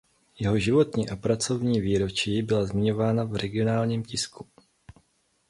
[0.39, 4.47] Jeho životní a pracovní výročí byla zmiňována v regionálním tisku.